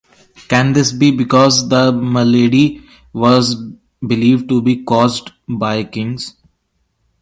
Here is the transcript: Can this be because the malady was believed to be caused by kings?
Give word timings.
Can 0.47 0.73
this 0.73 0.91
be 0.93 1.11
because 1.11 1.69
the 1.69 1.91
malady 1.91 2.81
was 3.13 3.53
believed 4.01 4.49
to 4.49 4.59
be 4.59 4.77
caused 4.83 5.29
by 5.47 5.83
kings? 5.83 6.37